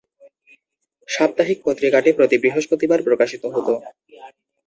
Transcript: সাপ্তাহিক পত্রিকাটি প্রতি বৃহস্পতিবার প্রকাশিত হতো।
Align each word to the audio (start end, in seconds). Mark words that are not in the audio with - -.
সাপ্তাহিক 1.09 1.57
পত্রিকাটি 1.65 2.09
প্রতি 2.17 2.35
বৃহস্পতিবার 2.43 2.99
প্রকাশিত 3.07 3.43
হতো। 3.47 3.73